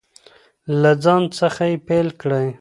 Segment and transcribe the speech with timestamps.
[0.81, 2.47] له ځان څخه یې پیل کړئ.